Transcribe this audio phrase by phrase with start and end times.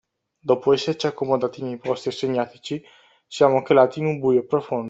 [0.41, 2.81] Dopo esserci accomodati nei posti assegnatici
[3.27, 4.79] siamo calati in un buio profondo